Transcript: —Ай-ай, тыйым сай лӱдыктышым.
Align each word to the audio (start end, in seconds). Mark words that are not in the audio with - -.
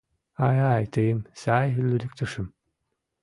—Ай-ай, 0.45 0.83
тыйым 0.93 1.19
сай 1.41 1.67
лӱдыктышым. 1.89 2.47